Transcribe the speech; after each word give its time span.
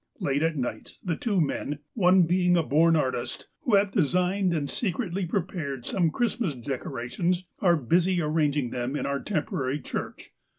Late 0.19 0.41
at 0.41 0.57
night, 0.57 0.93
the 1.03 1.15
two 1.15 1.39
men,— 1.39 1.77
one 1.93 2.23
being 2.23 2.57
a 2.57 2.63
born 2.63 2.95
artist,— 2.95 3.45
who 3.61 3.75
have 3.75 3.91
designed 3.91 4.51
and 4.51 4.67
secretly 4.67 5.27
prepared 5.27 5.85
some 5.85 6.09
Christmas 6.09 6.55
decorations, 6.55 7.45
are 7.59 7.77
busy 7.77 8.19
arranging 8.19 8.71
them 8.71 8.95
in 8.95 9.05
our 9.05 9.19
temporary 9.19 9.79
church. 9.79 10.31